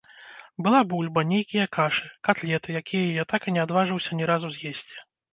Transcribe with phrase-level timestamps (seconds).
[0.67, 4.97] Была бульба, нейкія кашы, катлеты, якія я так і не адважыўся ні разу з'есці.